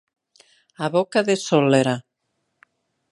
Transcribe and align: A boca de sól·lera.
A 0.87 0.89
boca 0.95 1.21
de 1.29 1.35
sól·lera. 1.43 1.95